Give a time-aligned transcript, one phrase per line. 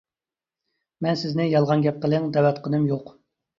[1.09, 3.17] مەن سىزنى يالغان گەپ قىلىڭ دەۋاتقىنىم يوق.